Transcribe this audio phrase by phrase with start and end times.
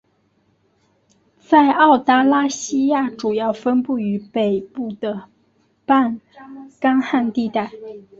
[1.39, 5.29] 在澳大拉西亚主要分布于北部的
[5.85, 6.19] 半
[6.79, 7.69] 干旱地带。